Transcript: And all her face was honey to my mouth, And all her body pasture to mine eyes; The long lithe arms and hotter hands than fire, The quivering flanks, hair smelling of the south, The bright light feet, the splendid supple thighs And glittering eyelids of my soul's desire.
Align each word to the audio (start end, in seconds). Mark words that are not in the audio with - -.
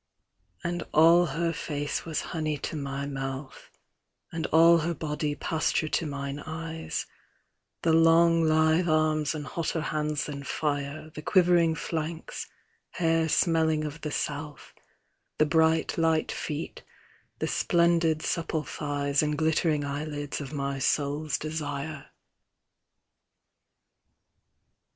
And 0.63 0.81
all 0.95 1.27
her 1.27 1.53
face 1.53 2.05
was 2.05 2.21
honey 2.33 2.57
to 2.57 2.75
my 2.75 3.05
mouth, 3.05 3.69
And 4.31 4.47
all 4.47 4.79
her 4.79 4.95
body 4.95 5.35
pasture 5.35 5.89
to 5.89 6.07
mine 6.07 6.39
eyes; 6.39 7.05
The 7.83 7.93
long 7.93 8.43
lithe 8.43 8.89
arms 8.89 9.35
and 9.35 9.45
hotter 9.45 9.79
hands 9.79 10.25
than 10.25 10.43
fire, 10.43 11.11
The 11.13 11.21
quivering 11.21 11.75
flanks, 11.75 12.47
hair 12.93 13.29
smelling 13.29 13.83
of 13.85 14.01
the 14.01 14.09
south, 14.09 14.73
The 15.37 15.45
bright 15.45 15.95
light 15.99 16.31
feet, 16.31 16.81
the 17.37 17.45
splendid 17.47 18.23
supple 18.23 18.63
thighs 18.63 19.21
And 19.21 19.37
glittering 19.37 19.85
eyelids 19.85 20.41
of 20.41 20.51
my 20.51 20.79
soul's 20.79 21.37
desire. 21.37 22.09